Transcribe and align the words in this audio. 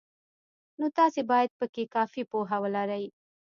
نو 0.79 0.85
تاسې 0.97 1.21
باید 1.31 1.49
پکې 1.59 1.83
کافي 1.95 2.23
پوهه 2.31 2.57
ولرئ. 2.63 3.05